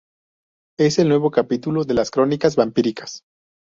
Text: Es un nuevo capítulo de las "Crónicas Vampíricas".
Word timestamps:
Es 0.79 0.97
un 0.97 1.09
nuevo 1.09 1.29
capítulo 1.29 1.83
de 1.83 1.93
las 1.93 2.09
"Crónicas 2.09 2.55
Vampíricas". 2.55 3.23